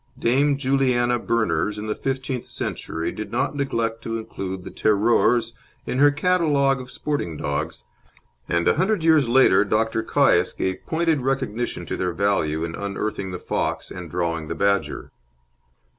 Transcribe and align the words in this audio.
Dame 0.17 0.57
Juliana 0.57 1.19
Berners 1.19 1.77
in 1.77 1.85
the 1.85 1.93
fifteenth 1.93 2.47
century 2.47 3.11
did 3.11 3.31
not 3.31 3.55
neglect 3.55 4.01
to 4.01 4.17
include 4.17 4.63
the 4.63 4.71
"Teroures" 4.71 5.53
in 5.85 5.99
her 5.99 6.09
catalogue 6.09 6.81
of 6.81 6.89
sporting 6.89 7.37
dogs, 7.37 7.83
and 8.49 8.67
a 8.67 8.77
hundred 8.77 9.03
years 9.03 9.29
later 9.29 9.63
Dr. 9.63 10.01
Caius 10.01 10.53
gave 10.53 10.87
pointed 10.87 11.21
recognition 11.21 11.85
to 11.85 11.97
their 11.97 12.13
value 12.13 12.63
in 12.65 12.73
unearthing 12.73 13.29
the 13.29 13.37
fox 13.37 13.91
and 13.91 14.09
drawing 14.09 14.47
the 14.47 14.55
badger. 14.55 15.11